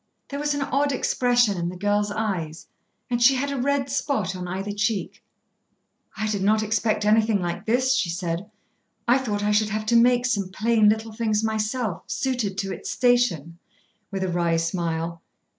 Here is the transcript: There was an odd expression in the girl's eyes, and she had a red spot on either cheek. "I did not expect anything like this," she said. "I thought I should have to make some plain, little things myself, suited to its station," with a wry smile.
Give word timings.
There 0.29 0.39
was 0.39 0.55
an 0.55 0.63
odd 0.63 0.91
expression 0.91 1.57
in 1.57 1.69
the 1.69 1.77
girl's 1.77 2.09
eyes, 2.09 2.65
and 3.11 3.21
she 3.21 3.35
had 3.35 3.51
a 3.51 3.61
red 3.61 3.87
spot 3.87 4.35
on 4.35 4.47
either 4.47 4.71
cheek. 4.71 5.21
"I 6.17 6.25
did 6.25 6.41
not 6.41 6.63
expect 6.63 7.05
anything 7.05 7.39
like 7.39 7.67
this," 7.67 7.93
she 7.93 8.09
said. 8.09 8.49
"I 9.07 9.19
thought 9.19 9.43
I 9.43 9.51
should 9.51 9.69
have 9.69 9.85
to 9.85 9.95
make 9.95 10.25
some 10.25 10.49
plain, 10.49 10.89
little 10.89 11.13
things 11.13 11.43
myself, 11.43 12.01
suited 12.07 12.57
to 12.57 12.73
its 12.73 12.89
station," 12.89 13.59
with 14.09 14.23
a 14.23 14.27
wry 14.29 14.57
smile. 14.57 15.21